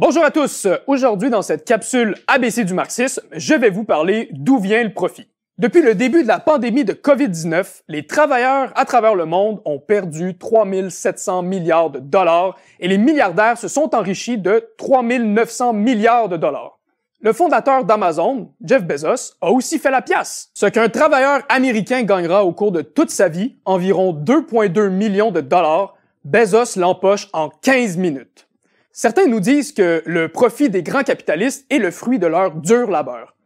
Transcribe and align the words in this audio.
Bonjour 0.00 0.24
à 0.24 0.30
tous. 0.30 0.68
Aujourd'hui, 0.86 1.28
dans 1.28 1.42
cette 1.42 1.64
capsule 1.64 2.14
ABC 2.28 2.64
du 2.64 2.72
marxisme, 2.72 3.20
je 3.32 3.54
vais 3.54 3.68
vous 3.68 3.82
parler 3.82 4.28
d'où 4.30 4.60
vient 4.60 4.84
le 4.84 4.94
profit. 4.94 5.26
Depuis 5.58 5.82
le 5.82 5.96
début 5.96 6.22
de 6.22 6.28
la 6.28 6.38
pandémie 6.38 6.84
de 6.84 6.92
COVID-19, 6.92 7.80
les 7.88 8.06
travailleurs 8.06 8.70
à 8.76 8.84
travers 8.84 9.16
le 9.16 9.24
monde 9.24 9.60
ont 9.64 9.80
perdu 9.80 10.38
3700 10.38 11.42
milliards 11.42 11.90
de 11.90 11.98
dollars 11.98 12.56
et 12.78 12.86
les 12.86 12.96
milliardaires 12.96 13.58
se 13.58 13.66
sont 13.66 13.92
enrichis 13.92 14.38
de 14.38 14.68
3900 14.78 15.72
milliards 15.72 16.28
de 16.28 16.36
dollars. 16.36 16.78
Le 17.20 17.32
fondateur 17.32 17.84
d'Amazon, 17.84 18.52
Jeff 18.64 18.84
Bezos, 18.84 19.34
a 19.40 19.50
aussi 19.50 19.80
fait 19.80 19.90
la 19.90 20.00
pièce. 20.00 20.52
Ce 20.54 20.66
qu'un 20.66 20.90
travailleur 20.90 21.42
américain 21.48 22.04
gagnera 22.04 22.44
au 22.44 22.52
cours 22.52 22.70
de 22.70 22.82
toute 22.82 23.10
sa 23.10 23.28
vie, 23.28 23.56
environ 23.64 24.12
2,2 24.12 24.90
millions 24.90 25.32
de 25.32 25.40
dollars, 25.40 25.96
Bezos 26.24 26.78
l'empoche 26.78 27.28
en 27.32 27.48
15 27.48 27.96
minutes. 27.96 28.47
Certains 29.00 29.26
nous 29.26 29.38
disent 29.38 29.70
que 29.70 30.02
le 30.06 30.28
profit 30.28 30.70
des 30.70 30.82
grands 30.82 31.04
capitalistes 31.04 31.64
est 31.70 31.78
le 31.78 31.92
fruit 31.92 32.18
de 32.18 32.26
leur 32.26 32.50
dur 32.50 32.90
labeur. 32.90 33.36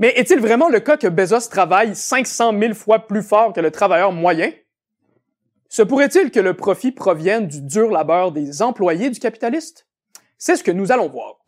Mais 0.00 0.12
est-il 0.16 0.40
vraiment 0.40 0.68
le 0.68 0.80
cas 0.80 0.96
que 0.96 1.06
Bezos 1.06 1.48
travaille 1.48 1.94
500 1.94 2.58
000 2.58 2.74
fois 2.74 3.06
plus 3.06 3.22
fort 3.22 3.52
que 3.52 3.60
le 3.60 3.70
travailleur 3.70 4.10
moyen? 4.10 4.50
Se 5.68 5.82
pourrait-il 5.82 6.32
que 6.32 6.40
le 6.40 6.54
profit 6.54 6.90
provienne 6.90 7.46
du 7.46 7.62
dur 7.62 7.92
labeur 7.92 8.32
des 8.32 8.62
employés 8.62 9.08
du 9.08 9.20
capitaliste? 9.20 9.86
C'est 10.38 10.56
ce 10.56 10.64
que 10.64 10.72
nous 10.72 10.90
allons 10.90 11.08
voir. 11.08 11.45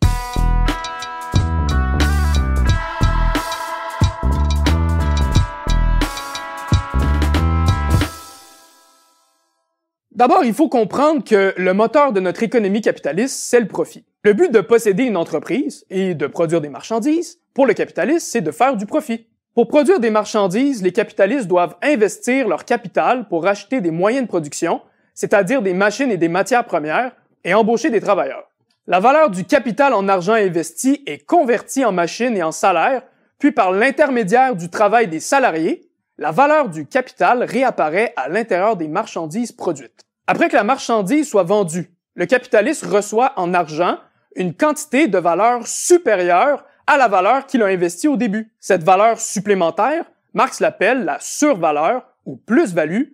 D'abord, 10.19 10.43
il 10.43 10.53
faut 10.53 10.67
comprendre 10.67 11.23
que 11.23 11.53
le 11.55 11.73
moteur 11.73 12.11
de 12.11 12.19
notre 12.19 12.43
économie 12.43 12.81
capitaliste, 12.81 13.39
c'est 13.39 13.61
le 13.61 13.69
profit. 13.69 14.03
Le 14.25 14.33
but 14.33 14.51
de 14.51 14.59
posséder 14.59 15.03
une 15.03 15.15
entreprise 15.15 15.85
et 15.89 16.13
de 16.13 16.27
produire 16.27 16.59
des 16.59 16.67
marchandises, 16.67 17.39
pour 17.53 17.65
le 17.65 17.73
capitaliste, 17.73 18.27
c'est 18.27 18.41
de 18.41 18.51
faire 18.51 18.75
du 18.75 18.85
profit. 18.85 19.27
Pour 19.55 19.69
produire 19.69 20.01
des 20.01 20.09
marchandises, 20.09 20.83
les 20.83 20.91
capitalistes 20.91 21.47
doivent 21.47 21.77
investir 21.81 22.49
leur 22.49 22.65
capital 22.65 23.29
pour 23.29 23.47
acheter 23.47 23.79
des 23.79 23.91
moyens 23.91 24.23
de 24.23 24.27
production, 24.27 24.81
c'est-à-dire 25.13 25.61
des 25.61 25.73
machines 25.73 26.11
et 26.11 26.17
des 26.17 26.27
matières 26.27 26.65
premières, 26.65 27.13
et 27.45 27.53
embaucher 27.53 27.89
des 27.89 28.01
travailleurs. 28.01 28.51
La 28.87 28.99
valeur 28.99 29.29
du 29.29 29.45
capital 29.45 29.93
en 29.93 30.09
argent 30.09 30.33
investi 30.33 31.01
est 31.05 31.25
convertie 31.25 31.85
en 31.85 31.93
machines 31.93 32.35
et 32.35 32.43
en 32.43 32.51
salaires, 32.51 33.03
puis 33.37 33.53
par 33.53 33.71
l'intermédiaire 33.71 34.57
du 34.57 34.67
travail 34.67 35.07
des 35.07 35.21
salariés, 35.21 35.89
la 36.17 36.31
valeur 36.31 36.67
du 36.67 36.85
capital 36.85 37.41
réapparaît 37.43 38.11
à 38.17 38.27
l'intérieur 38.27 38.75
des 38.75 38.89
marchandises 38.89 39.53
produites. 39.53 40.08
Après 40.31 40.47
que 40.47 40.55
la 40.55 40.63
marchandise 40.63 41.27
soit 41.27 41.41
vendue, 41.41 41.91
le 42.13 42.27
capitaliste 42.27 42.85
reçoit 42.85 43.33
en 43.35 43.51
argent 43.55 43.97
une 44.35 44.53
quantité 44.53 45.07
de 45.07 45.17
valeur 45.17 45.65
supérieure 45.65 46.63
à 46.85 46.97
la 46.97 47.07
valeur 47.07 47.47
qu'il 47.47 47.63
a 47.63 47.65
investie 47.65 48.07
au 48.07 48.15
début. 48.15 48.53
Cette 48.59 48.83
valeur 48.83 49.19
supplémentaire, 49.19 50.05
Marx 50.35 50.59
l'appelle 50.59 51.03
la 51.03 51.19
survaleur 51.19 52.05
ou 52.27 52.35
plus-value, 52.35 53.05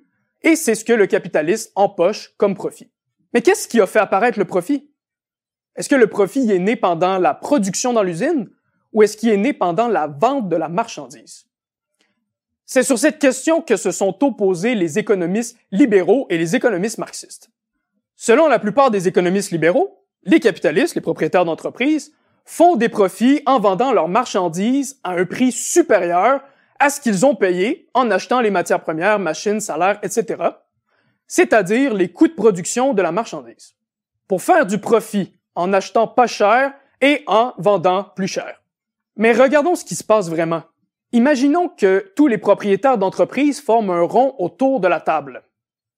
et 0.41 0.57
c'est 0.57 0.75
ce 0.75 0.83
que 0.83 0.91
le 0.91 1.07
capitaliste 1.07 1.71
empoche 1.75 2.33
comme 2.35 2.53
profit. 2.53 2.91
Mais 3.33 3.41
qu'est-ce 3.41 3.69
qui 3.69 3.79
a 3.79 3.87
fait 3.87 3.99
apparaître 3.99 4.37
le 4.37 4.43
profit? 4.43 4.91
Est-ce 5.77 5.87
que 5.87 5.95
le 5.95 6.07
profit 6.07 6.51
est 6.51 6.59
né 6.59 6.75
pendant 6.75 7.17
la 7.17 7.33
production 7.33 7.93
dans 7.93 8.03
l'usine 8.03 8.49
ou 8.91 9.03
est-ce 9.03 9.15
qu'il 9.15 9.29
est 9.29 9.37
né 9.37 9.53
pendant 9.53 9.87
la 9.87 10.07
vente 10.07 10.49
de 10.49 10.57
la 10.57 10.67
marchandise? 10.67 11.45
C'est 12.65 12.83
sur 12.83 12.97
cette 12.97 13.19
question 13.19 13.61
que 13.61 13.77
se 13.77 13.91
sont 13.91 14.23
opposés 14.23 14.73
les 14.73 14.97
économistes 14.97 15.57
libéraux 15.71 16.25
et 16.29 16.37
les 16.37 16.55
économistes 16.55 16.97
marxistes. 16.97 17.49
Selon 18.15 18.47
la 18.47 18.59
plupart 18.59 18.91
des 18.91 19.07
économistes 19.07 19.51
libéraux, 19.51 20.03
les 20.23 20.39
capitalistes, 20.39 20.95
les 20.95 21.01
propriétaires 21.01 21.45
d'entreprises, 21.45 22.13
font 22.43 22.75
des 22.75 22.89
profits 22.89 23.41
en 23.45 23.59
vendant 23.59 23.91
leurs 23.91 24.07
marchandises 24.07 24.99
à 25.03 25.11
un 25.11 25.25
prix 25.25 25.51
supérieur 25.51 26.41
à 26.79 26.89
ce 26.89 26.99
qu'ils 26.99 27.25
ont 27.25 27.35
payé 27.35 27.87
en 27.93 28.09
achetant 28.11 28.41
les 28.41 28.51
matières 28.51 28.81
premières, 28.81 29.19
machines, 29.19 29.59
salaires, 29.59 29.99
etc., 30.03 30.43
c'est-à-dire 31.27 31.93
les 31.93 32.09
coûts 32.11 32.27
de 32.27 32.33
production 32.33 32.93
de 32.93 33.01
la 33.01 33.11
marchandise, 33.11 33.75
pour 34.27 34.41
faire 34.43 34.65
du 34.65 34.77
profit 34.77 35.33
en 35.55 35.73
achetant 35.73 36.07
pas 36.07 36.27
cher 36.27 36.73
et 37.01 37.23
en 37.27 37.53
vendant 37.57 38.03
plus 38.15 38.27
cher. 38.27 38.61
Mais 39.15 39.31
regardons 39.31 39.75
ce 39.75 39.85
qui 39.85 39.95
se 39.95 40.03
passe 40.03 40.29
vraiment. 40.29 40.63
Imaginons 41.11 41.69
que 41.69 42.11
tous 42.15 42.27
les 42.27 42.37
propriétaires 42.37 42.97
d'entreprise 42.97 43.61
forment 43.61 43.91
un 43.91 44.01
rond 44.01 44.35
autour 44.37 44.79
de 44.79 44.87
la 44.87 44.99
table. 44.99 45.43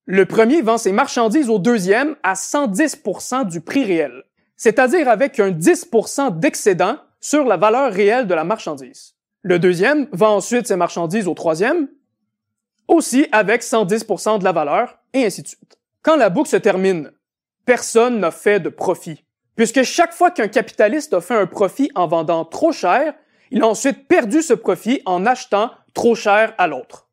Le 0.06 0.26
premier 0.26 0.62
vend 0.62 0.78
ses 0.78 0.92
marchandises 0.92 1.50
au 1.50 1.60
deuxième 1.60 2.16
à 2.24 2.34
110% 2.34 3.48
du 3.48 3.62
prix 3.62 3.84
réel, 3.84 4.24
c'est-à-dire 4.56 5.10
avec 5.10 5.40
un 5.40 5.52
10% 5.52 6.40
d'excédent 6.40 6.98
sur 7.20 7.46
la 7.46 7.58
valeur 7.58 7.92
réelle 7.92 8.28
de 8.28 8.34
la 8.34 8.44
marchandise. 8.44 9.16
Le 9.42 9.60
deuxième 9.60 10.08
vend 10.12 10.36
ensuite 10.36 10.68
ses 10.68 10.76
marchandises 10.76 11.28
au 11.28 11.34
troisième, 11.34 11.90
aussi 12.88 13.28
avec 13.32 13.64
110% 13.64 14.40
de 14.40 14.44
la 14.44 14.52
valeur, 14.52 15.00
et 15.14 15.26
ainsi 15.26 15.42
de 15.42 15.48
suite. 15.48 15.78
Quand 16.02 16.16
la 16.16 16.30
boucle 16.30 16.50
se 16.50 16.58
termine, 16.58 17.12
personne 17.66 18.20
n'a 18.20 18.32
fait 18.32 18.60
de 18.60 18.70
profit, 18.70 19.26
puisque 19.56 19.84
chaque 19.84 20.14
fois 20.14 20.32
qu'un 20.32 20.48
capitaliste 20.48 21.14
a 21.14 21.22
fait 21.22 21.36
un 21.36 21.48
profit 21.48 21.92
en 21.96 22.08
vendant 22.08 22.46
trop 22.46 22.72
cher, 22.72 23.14
il 23.52 23.62
a 23.62 23.68
ensuite 23.68 24.08
perdu 24.08 24.42
ce 24.42 24.54
profit 24.54 25.02
en 25.06 25.26
achetant 25.26 25.72
trop 25.94 26.16
cher 26.16 26.54
à 26.58 26.68
l'autre. 26.68 27.10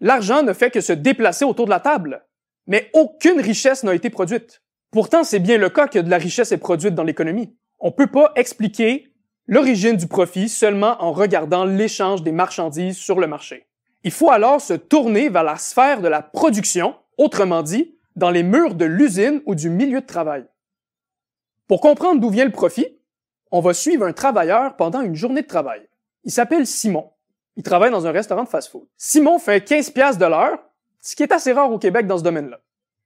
L'argent 0.00 0.42
ne 0.42 0.52
fait 0.52 0.70
que 0.70 0.80
se 0.80 0.92
déplacer 0.92 1.44
autour 1.44 1.64
de 1.64 1.70
la 1.70 1.80
table, 1.80 2.26
mais 2.66 2.90
aucune 2.92 3.40
richesse 3.40 3.82
n'a 3.84 3.94
été 3.94 4.10
produite. 4.10 4.62
Pourtant, 4.90 5.24
c'est 5.24 5.38
bien 5.38 5.58
le 5.58 5.70
cas 5.70 5.88
que 5.88 5.98
de 5.98 6.10
la 6.10 6.18
richesse 6.18 6.52
est 6.52 6.58
produite 6.58 6.94
dans 6.94 7.04
l'économie. 7.04 7.54
On 7.78 7.92
peut 7.92 8.06
pas 8.06 8.32
expliquer 8.36 9.12
l'origine 9.46 9.96
du 9.96 10.06
profit 10.06 10.48
seulement 10.48 11.02
en 11.02 11.12
regardant 11.12 11.64
l'échange 11.64 12.22
des 12.22 12.32
marchandises 12.32 12.96
sur 12.96 13.20
le 13.20 13.26
marché. 13.26 13.66
Il 14.04 14.10
faut 14.10 14.30
alors 14.30 14.60
se 14.60 14.74
tourner 14.74 15.28
vers 15.28 15.44
la 15.44 15.56
sphère 15.56 16.00
de 16.00 16.08
la 16.08 16.22
production, 16.22 16.94
autrement 17.18 17.62
dit, 17.62 17.96
dans 18.14 18.30
les 18.30 18.42
murs 18.42 18.74
de 18.74 18.84
l'usine 18.84 19.42
ou 19.46 19.54
du 19.54 19.68
milieu 19.68 20.00
de 20.00 20.06
travail. 20.06 20.44
Pour 21.68 21.80
comprendre 21.80 22.20
d'où 22.20 22.30
vient 22.30 22.44
le 22.44 22.52
profit, 22.52 22.95
on 23.50 23.60
va 23.60 23.74
suivre 23.74 24.06
un 24.06 24.12
travailleur 24.12 24.76
pendant 24.76 25.00
une 25.00 25.14
journée 25.14 25.42
de 25.42 25.46
travail. 25.46 25.88
Il 26.24 26.32
s'appelle 26.32 26.66
Simon. 26.66 27.10
Il 27.56 27.62
travaille 27.62 27.90
dans 27.90 28.06
un 28.06 28.12
restaurant 28.12 28.44
de 28.44 28.48
fast-food. 28.48 28.86
Simon 28.96 29.38
fait 29.38 29.64
15 29.64 29.90
pièces 29.90 30.18
de 30.18 30.26
l'heure, 30.26 30.58
ce 31.00 31.16
qui 31.16 31.22
est 31.22 31.32
assez 31.32 31.52
rare 31.52 31.72
au 31.72 31.78
Québec 31.78 32.06
dans 32.06 32.18
ce 32.18 32.22
domaine-là. 32.22 32.58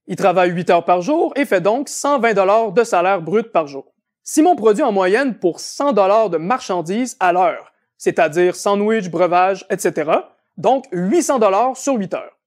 Il 0.06 0.16
travaille 0.16 0.50
8 0.50 0.70
heures 0.70 0.84
par 0.84 1.02
jour 1.02 1.32
et 1.36 1.44
fait 1.44 1.60
donc 1.60 1.88
120 1.88 2.34
dollars 2.34 2.72
de 2.72 2.82
salaire 2.82 3.22
brut 3.22 3.52
par 3.52 3.66
jour. 3.66 3.92
Simon 4.24 4.56
produit 4.56 4.82
en 4.82 4.92
moyenne 4.92 5.38
pour 5.38 5.60
100 5.60 5.92
dollars 5.92 6.30
de 6.30 6.36
marchandises 6.36 7.16
à 7.20 7.32
l'heure, 7.32 7.72
c'est-à-dire 7.96 8.56
sandwich, 8.56 9.08
breuvage, 9.08 9.66
etc. 9.70 10.10
Donc 10.56 10.86
800 10.92 11.38
dollars 11.38 11.76
sur 11.76 11.94
8 11.94 12.14
heures. 12.14 12.38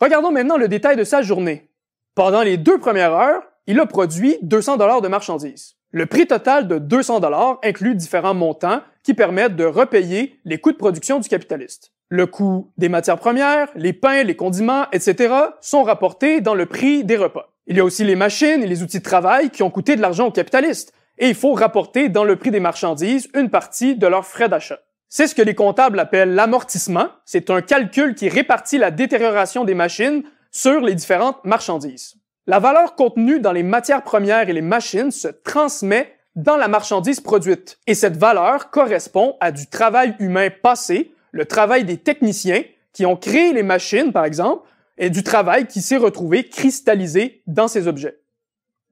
Regardons 0.00 0.32
maintenant 0.32 0.56
le 0.56 0.68
détail 0.68 0.96
de 0.96 1.04
sa 1.04 1.22
journée. 1.22 1.70
Pendant 2.14 2.42
les 2.42 2.56
deux 2.56 2.78
premières 2.78 3.12
heures, 3.12 3.42
il 3.66 3.78
a 3.78 3.86
produit 3.86 4.38
200 4.42 4.76
dollars 4.76 5.00
de 5.00 5.08
marchandises. 5.08 5.76
Le 5.94 6.06
prix 6.06 6.26
total 6.26 6.68
de 6.68 6.78
200 6.78 7.20
dollars 7.20 7.58
inclut 7.62 7.94
différents 7.94 8.32
montants 8.32 8.80
qui 9.02 9.12
permettent 9.12 9.56
de 9.56 9.66
repayer 9.66 10.40
les 10.46 10.58
coûts 10.58 10.72
de 10.72 10.78
production 10.78 11.20
du 11.20 11.28
capitaliste. 11.28 11.92
Le 12.08 12.26
coût 12.26 12.72
des 12.78 12.88
matières 12.88 13.18
premières, 13.18 13.68
les 13.74 13.92
pains, 13.92 14.22
les 14.22 14.34
condiments, 14.34 14.86
etc. 14.92 15.34
sont 15.60 15.82
rapportés 15.82 16.40
dans 16.40 16.54
le 16.54 16.64
prix 16.64 17.04
des 17.04 17.18
repas. 17.18 17.52
Il 17.66 17.76
y 17.76 17.80
a 17.80 17.84
aussi 17.84 18.04
les 18.04 18.16
machines 18.16 18.62
et 18.62 18.66
les 18.66 18.82
outils 18.82 19.00
de 19.00 19.04
travail 19.04 19.50
qui 19.50 19.62
ont 19.62 19.70
coûté 19.70 19.94
de 19.94 20.00
l'argent 20.00 20.28
aux 20.28 20.32
capitalistes, 20.32 20.94
et 21.18 21.28
il 21.28 21.34
faut 21.34 21.52
rapporter 21.52 22.08
dans 22.08 22.24
le 22.24 22.36
prix 22.36 22.50
des 22.50 22.60
marchandises 22.60 23.28
une 23.34 23.50
partie 23.50 23.94
de 23.94 24.06
leurs 24.06 24.26
frais 24.26 24.48
d'achat. 24.48 24.78
C'est 25.10 25.26
ce 25.26 25.34
que 25.34 25.42
les 25.42 25.54
comptables 25.54 26.00
appellent 26.00 26.34
l'amortissement. 26.34 27.08
C'est 27.26 27.50
un 27.50 27.60
calcul 27.60 28.14
qui 28.14 28.30
répartit 28.30 28.78
la 28.78 28.90
détérioration 28.90 29.64
des 29.64 29.74
machines 29.74 30.22
sur 30.50 30.80
les 30.80 30.94
différentes 30.94 31.44
marchandises. 31.44 32.14
La 32.46 32.58
valeur 32.58 32.96
contenue 32.96 33.38
dans 33.38 33.52
les 33.52 33.62
matières 33.62 34.02
premières 34.02 34.48
et 34.48 34.52
les 34.52 34.62
machines 34.62 35.12
se 35.12 35.28
transmet 35.28 36.16
dans 36.34 36.56
la 36.56 36.66
marchandise 36.66 37.20
produite. 37.20 37.78
Et 37.86 37.94
cette 37.94 38.16
valeur 38.16 38.70
correspond 38.70 39.36
à 39.40 39.52
du 39.52 39.68
travail 39.68 40.16
humain 40.18 40.48
passé, 40.50 41.14
le 41.30 41.44
travail 41.44 41.84
des 41.84 41.98
techniciens 41.98 42.64
qui 42.92 43.06
ont 43.06 43.16
créé 43.16 43.52
les 43.52 43.62
machines, 43.62 44.12
par 44.12 44.24
exemple, 44.24 44.66
et 44.98 45.08
du 45.08 45.22
travail 45.22 45.66
qui 45.66 45.80
s'est 45.80 45.96
retrouvé 45.96 46.48
cristallisé 46.48 47.42
dans 47.46 47.68
ces 47.68 47.86
objets. 47.86 48.18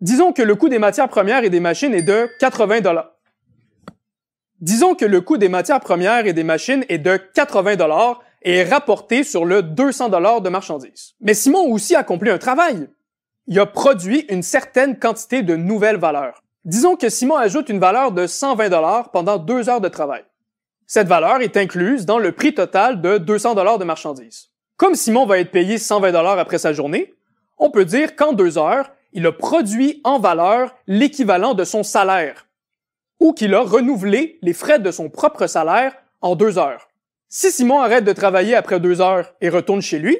Disons 0.00 0.32
que 0.32 0.42
le 0.42 0.54
coût 0.54 0.68
des 0.68 0.78
matières 0.78 1.08
premières 1.08 1.42
et 1.42 1.50
des 1.50 1.60
machines 1.60 1.92
est 1.92 2.02
de 2.02 2.28
80 2.38 2.80
dollars. 2.80 3.16
Disons 4.60 4.94
que 4.94 5.04
le 5.04 5.20
coût 5.20 5.38
des 5.38 5.48
matières 5.48 5.80
premières 5.80 6.26
et 6.26 6.32
des 6.32 6.44
machines 6.44 6.84
est 6.88 6.98
de 6.98 7.16
80 7.16 7.76
dollars 7.76 8.22
et 8.42 8.58
est 8.58 8.64
rapporté 8.64 9.24
sur 9.24 9.44
le 9.44 9.62
200 9.62 10.08
dollars 10.08 10.40
de 10.40 10.48
marchandises. 10.50 11.14
Mais 11.20 11.34
Simon 11.34 11.66
a 11.66 11.68
aussi 11.68 11.96
accompli 11.96 12.30
un 12.30 12.38
travail 12.38 12.88
il 13.50 13.58
a 13.58 13.66
produit 13.66 14.26
une 14.28 14.44
certaine 14.44 14.96
quantité 14.96 15.42
de 15.42 15.56
nouvelles 15.56 15.98
valeurs. 15.98 16.40
Disons 16.64 16.94
que 16.94 17.08
Simon 17.08 17.34
ajoute 17.34 17.68
une 17.68 17.80
valeur 17.80 18.12
de 18.12 18.28
120 18.28 18.68
dollars 18.68 19.10
pendant 19.10 19.38
deux 19.38 19.68
heures 19.68 19.80
de 19.80 19.88
travail. 19.88 20.22
Cette 20.86 21.08
valeur 21.08 21.40
est 21.40 21.56
incluse 21.56 22.06
dans 22.06 22.20
le 22.20 22.30
prix 22.30 22.54
total 22.54 23.00
de 23.00 23.18
200 23.18 23.56
dollars 23.56 23.78
de 23.78 23.84
marchandises. 23.84 24.50
Comme 24.76 24.94
Simon 24.94 25.26
va 25.26 25.40
être 25.40 25.50
payé 25.50 25.78
120 25.78 26.12
dollars 26.12 26.38
après 26.38 26.58
sa 26.58 26.72
journée, 26.72 27.12
on 27.58 27.72
peut 27.72 27.84
dire 27.84 28.14
qu'en 28.14 28.32
deux 28.32 28.56
heures, 28.56 28.88
il 29.12 29.26
a 29.26 29.32
produit 29.32 30.00
en 30.04 30.20
valeur 30.20 30.72
l'équivalent 30.86 31.54
de 31.54 31.64
son 31.64 31.82
salaire. 31.82 32.46
ou 33.18 33.34
qu'il 33.34 33.54
a 33.54 33.60
renouvelé 33.60 34.38
les 34.40 34.54
frais 34.54 34.78
de 34.78 34.90
son 34.90 35.10
propre 35.10 35.46
salaire 35.46 35.92
en 36.22 36.36
deux 36.36 36.56
heures. 36.56 36.88
Si 37.28 37.50
Simon 37.50 37.80
arrête 37.80 38.04
de 38.04 38.14
travailler 38.14 38.54
après 38.54 38.80
deux 38.80 39.02
heures 39.02 39.34
et 39.42 39.50
retourne 39.50 39.82
chez 39.82 39.98
lui, 39.98 40.16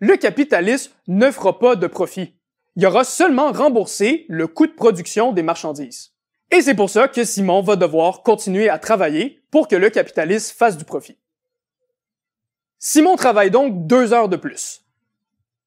le 0.00 0.16
capitaliste 0.16 0.94
ne 1.08 1.30
fera 1.30 1.58
pas 1.58 1.76
de 1.76 1.86
profit. 1.86 2.34
Il 2.76 2.86
aura 2.86 3.04
seulement 3.04 3.52
remboursé 3.52 4.24
le 4.28 4.46
coût 4.46 4.66
de 4.66 4.72
production 4.72 5.32
des 5.32 5.42
marchandises. 5.42 6.12
Et 6.50 6.62
c'est 6.62 6.74
pour 6.74 6.90
ça 6.90 7.08
que 7.08 7.24
Simon 7.24 7.62
va 7.62 7.76
devoir 7.76 8.22
continuer 8.22 8.68
à 8.68 8.78
travailler 8.78 9.42
pour 9.50 9.68
que 9.68 9.76
le 9.76 9.90
capitaliste 9.90 10.56
fasse 10.56 10.76
du 10.76 10.84
profit. 10.84 11.18
Simon 12.78 13.16
travaille 13.16 13.50
donc 13.50 13.86
deux 13.86 14.12
heures 14.12 14.28
de 14.28 14.36
plus. 14.36 14.82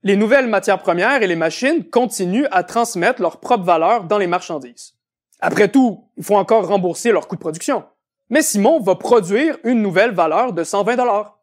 Les 0.04 0.16
nouvelles 0.16 0.48
matières 0.48 0.81
premières 0.81 1.24
et 1.24 1.28
les 1.28 1.36
machines 1.36 1.84
continuent 1.84 2.48
à 2.52 2.63
transmettre 2.63 3.22
leur 3.22 3.40
propre 3.40 3.63
valeur 3.63 4.04
dans 4.04 4.18
les 4.18 4.28
marchandises. 4.28 4.94
Après 5.40 5.69
tout, 5.69 6.04
il 6.18 6.24
faut 6.24 6.36
encore 6.36 6.68
rembourser 6.68 7.12
leur 7.12 7.28
coût 7.28 7.36
de 7.36 7.42
production. 7.42 7.84
Mais 8.30 8.42
Simon 8.42 8.80
va 8.80 8.96
produire 8.96 9.58
une 9.63 9.81
nouvelle 9.81 10.12
valeur 10.12 10.54
de 10.54 10.63
120 10.63 10.96
dollars. 10.96 11.40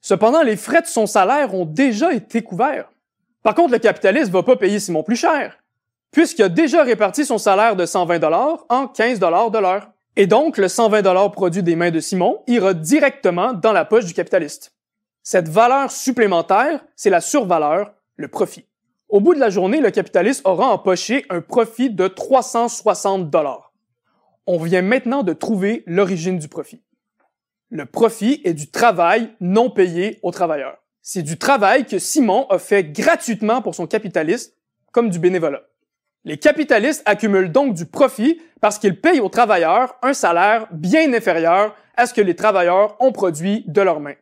Cependant, 0.00 0.42
les 0.42 0.56
frais 0.56 0.82
de 0.82 0.86
son 0.86 1.06
salaire 1.06 1.54
ont 1.54 1.64
déjà 1.64 2.12
été 2.12 2.42
couverts. 2.42 2.90
Par 3.44 3.54
contre, 3.54 3.72
le 3.72 3.78
capitaliste 3.78 4.32
va 4.32 4.42
pas 4.42 4.56
payer 4.56 4.80
Simon 4.80 5.04
plus 5.04 5.14
cher 5.14 5.56
puisqu'il 6.14 6.44
a 6.44 6.48
déjà 6.48 6.84
réparti 6.84 7.26
son 7.26 7.38
salaire 7.38 7.74
de 7.74 7.84
120 7.84 8.20
dollars 8.20 8.64
en 8.68 8.86
15 8.86 9.18
dollars 9.18 9.50
de 9.50 9.58
l'heure. 9.58 9.90
Et 10.16 10.28
donc, 10.28 10.58
le 10.58 10.68
120 10.68 11.02
dollars 11.02 11.32
produit 11.32 11.64
des 11.64 11.74
mains 11.74 11.90
de 11.90 11.98
Simon 11.98 12.40
ira 12.46 12.72
directement 12.72 13.52
dans 13.52 13.72
la 13.72 13.84
poche 13.84 14.04
du 14.04 14.14
capitaliste. 14.14 14.72
Cette 15.24 15.48
valeur 15.48 15.90
supplémentaire, 15.90 16.84
c'est 16.94 17.10
la 17.10 17.20
survaleur, 17.20 17.92
le 18.14 18.28
profit. 18.28 18.64
Au 19.08 19.20
bout 19.20 19.34
de 19.34 19.40
la 19.40 19.50
journée, 19.50 19.80
le 19.80 19.90
capitaliste 19.90 20.42
aura 20.46 20.68
empoché 20.68 21.26
un 21.30 21.40
profit 21.40 21.90
de 21.90 22.06
360 22.06 23.28
dollars. 23.28 23.72
On 24.46 24.58
vient 24.58 24.82
maintenant 24.82 25.24
de 25.24 25.32
trouver 25.32 25.82
l'origine 25.86 26.38
du 26.38 26.46
profit. 26.46 26.80
Le 27.70 27.86
profit 27.86 28.40
est 28.44 28.54
du 28.54 28.70
travail 28.70 29.34
non 29.40 29.68
payé 29.68 30.20
aux 30.22 30.30
travailleurs. 30.30 30.83
C'est 31.06 31.22
du 31.22 31.36
travail 31.36 31.84
que 31.84 31.98
Simon 31.98 32.46
a 32.48 32.58
fait 32.58 32.82
gratuitement 32.82 33.60
pour 33.60 33.74
son 33.74 33.86
capitaliste, 33.86 34.56
comme 34.90 35.10
du 35.10 35.18
bénévolat. 35.18 35.60
Les 36.24 36.38
capitalistes 36.38 37.02
accumulent 37.04 37.52
donc 37.52 37.74
du 37.74 37.84
profit 37.84 38.40
parce 38.62 38.78
qu'ils 38.78 38.98
payent 38.98 39.20
aux 39.20 39.28
travailleurs 39.28 39.96
un 40.00 40.14
salaire 40.14 40.66
bien 40.72 41.12
inférieur 41.12 41.76
à 41.94 42.06
ce 42.06 42.14
que 42.14 42.22
les 42.22 42.34
travailleurs 42.34 42.96
ont 43.00 43.12
produit 43.12 43.64
de 43.66 43.82
leurs 43.82 44.00
mains. 44.00 44.14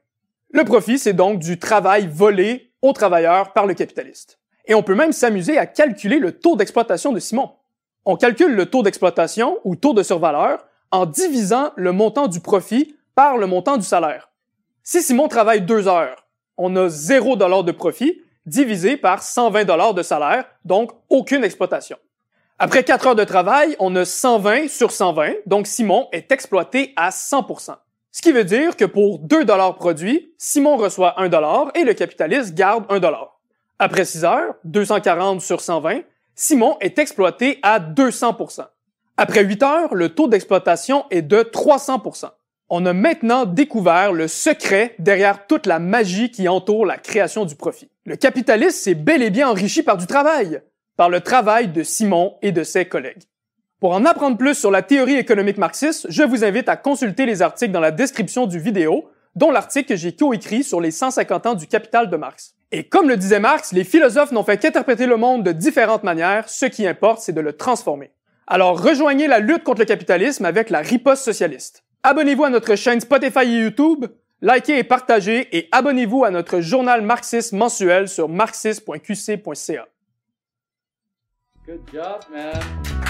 Le 0.50 0.64
profit, 0.64 0.98
c'est 0.98 1.12
donc 1.12 1.38
du 1.38 1.60
travail 1.60 2.08
volé 2.12 2.72
aux 2.82 2.92
travailleurs 2.92 3.52
par 3.52 3.68
le 3.68 3.74
capitaliste. 3.74 4.40
Et 4.66 4.74
on 4.74 4.82
peut 4.82 4.96
même 4.96 5.12
s'amuser 5.12 5.58
à 5.58 5.66
calculer 5.66 6.18
le 6.18 6.32
taux 6.32 6.56
d'exploitation 6.56 7.12
de 7.12 7.20
Simon. 7.20 7.52
On 8.04 8.16
calcule 8.16 8.56
le 8.56 8.66
taux 8.66 8.82
d'exploitation 8.82 9.60
ou 9.62 9.76
taux 9.76 9.94
de 9.94 10.02
survaleur 10.02 10.66
en 10.90 11.06
divisant 11.06 11.70
le 11.76 11.92
montant 11.92 12.26
du 12.26 12.40
profit 12.40 12.96
par 13.14 13.38
le 13.38 13.46
montant 13.46 13.76
du 13.76 13.84
salaire. 13.84 14.30
Si 14.82 15.00
Simon 15.00 15.28
travaille 15.28 15.60
deux 15.60 15.86
heures, 15.86 16.21
on 16.56 16.74
a 16.76 16.88
zéro 16.88 17.36
dollar 17.36 17.64
de 17.64 17.72
profit 17.72 18.20
divisé 18.46 18.96
par 18.96 19.22
120 19.22 19.64
dollars 19.64 19.94
de 19.94 20.02
salaire, 20.02 20.44
donc 20.64 20.92
aucune 21.08 21.44
exploitation. 21.44 21.96
Après 22.58 22.84
4 22.84 23.08
heures 23.08 23.14
de 23.14 23.24
travail, 23.24 23.76
on 23.78 23.94
a 23.96 24.04
120 24.04 24.68
sur 24.68 24.90
120, 24.90 25.32
donc 25.46 25.66
Simon 25.66 26.08
est 26.12 26.30
exploité 26.30 26.92
à 26.96 27.10
100%. 27.10 27.76
Ce 28.10 28.20
qui 28.20 28.32
veut 28.32 28.44
dire 28.44 28.76
que 28.76 28.84
pour 28.84 29.18
2 29.18 29.44
dollars 29.44 29.74
produits, 29.76 30.32
Simon 30.36 30.76
reçoit 30.76 31.20
1 31.20 31.28
dollar 31.28 31.70
et 31.74 31.84
le 31.84 31.94
capitaliste 31.94 32.54
garde 32.54 32.84
1 32.88 33.00
dollar. 33.00 33.40
Après 33.78 34.04
6 34.04 34.24
heures, 34.24 34.54
240 34.64 35.40
sur 35.40 35.60
120, 35.60 36.02
Simon 36.34 36.76
est 36.80 36.98
exploité 36.98 37.58
à 37.62 37.80
200%. 37.80 38.66
Après 39.16 39.42
8 39.42 39.62
heures, 39.62 39.94
le 39.94 40.10
taux 40.10 40.28
d'exploitation 40.28 41.04
est 41.10 41.22
de 41.22 41.42
300% 41.42 42.30
on 42.74 42.86
a 42.86 42.94
maintenant 42.94 43.44
découvert 43.44 44.14
le 44.14 44.26
secret 44.28 44.94
derrière 44.98 45.46
toute 45.46 45.66
la 45.66 45.78
magie 45.78 46.30
qui 46.30 46.48
entoure 46.48 46.86
la 46.86 46.96
création 46.96 47.44
du 47.44 47.54
profit. 47.54 47.90
Le 48.06 48.16
capitaliste 48.16 48.78
s'est 48.78 48.94
bel 48.94 49.22
et 49.22 49.28
bien 49.28 49.50
enrichi 49.50 49.82
par 49.82 49.98
du 49.98 50.06
travail, 50.06 50.62
par 50.96 51.10
le 51.10 51.20
travail 51.20 51.68
de 51.68 51.82
Simon 51.82 52.36
et 52.40 52.50
de 52.50 52.64
ses 52.64 52.86
collègues. 52.86 53.24
Pour 53.78 53.92
en 53.92 54.06
apprendre 54.06 54.38
plus 54.38 54.54
sur 54.54 54.70
la 54.70 54.80
théorie 54.80 55.18
économique 55.18 55.58
marxiste, 55.58 56.06
je 56.08 56.22
vous 56.22 56.44
invite 56.44 56.70
à 56.70 56.76
consulter 56.76 57.26
les 57.26 57.42
articles 57.42 57.72
dans 57.72 57.78
la 57.78 57.90
description 57.90 58.46
du 58.46 58.58
vidéo, 58.58 59.04
dont 59.34 59.50
l'article 59.50 59.90
que 59.90 59.96
j'ai 59.96 60.16
coécrit 60.16 60.64
sur 60.64 60.80
les 60.80 60.92
150 60.92 61.46
ans 61.46 61.54
du 61.54 61.66
capital 61.66 62.08
de 62.08 62.16
Marx. 62.16 62.54
Et 62.70 62.84
comme 62.84 63.06
le 63.06 63.18
disait 63.18 63.38
Marx, 63.38 63.74
les 63.74 63.84
philosophes 63.84 64.32
n'ont 64.32 64.44
fait 64.44 64.56
qu'interpréter 64.56 65.04
le 65.04 65.18
monde 65.18 65.44
de 65.44 65.52
différentes 65.52 66.04
manières, 66.04 66.48
ce 66.48 66.64
qui 66.64 66.86
importe, 66.86 67.20
c'est 67.20 67.34
de 67.34 67.42
le 67.42 67.52
transformer. 67.52 68.12
Alors 68.46 68.82
rejoignez 68.82 69.26
la 69.26 69.40
lutte 69.40 69.62
contre 69.62 69.80
le 69.80 69.84
capitalisme 69.84 70.46
avec 70.46 70.70
la 70.70 70.80
riposte 70.80 71.22
socialiste. 71.22 71.84
Abonnez-vous 72.04 72.44
à 72.44 72.50
notre 72.50 72.74
chaîne 72.74 73.00
Spotify 73.00 73.44
et 73.44 73.62
YouTube, 73.62 74.06
likez 74.40 74.78
et 74.78 74.84
partagez 74.84 75.56
et 75.56 75.68
abonnez-vous 75.70 76.24
à 76.24 76.30
notre 76.30 76.60
journal 76.60 77.00
marxiste 77.00 77.52
mensuel 77.52 78.08
sur 78.08 78.28
marxiste.qc.ca. 78.28 79.86
Good 81.64 81.80
job, 81.92 82.20
man. 82.32 83.01